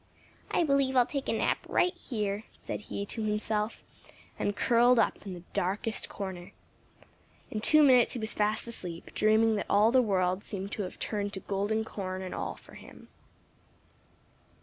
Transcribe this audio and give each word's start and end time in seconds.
"I 0.49 0.63
believe 0.63 0.95
I'll 0.95 1.05
take 1.05 1.29
a 1.29 1.31
nap 1.31 1.59
right 1.69 1.93
here," 1.95 2.45
said 2.57 2.79
he 2.89 3.05
to 3.05 3.21
himself, 3.21 3.83
and 4.39 4.55
curled 4.55 4.97
up 4.97 5.23
in 5.27 5.35
the 5.35 5.43
darkest 5.53 6.09
corner. 6.09 6.53
In 7.51 7.61
two 7.61 7.83
minutes 7.83 8.13
he 8.13 8.19
was 8.19 8.33
fast 8.33 8.65
asleep, 8.67 9.11
dreaming 9.13 9.57
that 9.57 9.67
all 9.69 9.91
the 9.91 10.01
world 10.01 10.43
seemed 10.43 10.71
to 10.71 10.81
have 10.81 10.97
turned 10.97 11.33
to 11.33 11.39
golden 11.41 11.85
corn 11.85 12.23
and 12.23 12.33
all 12.33 12.55
for 12.55 12.73
him. 12.73 13.09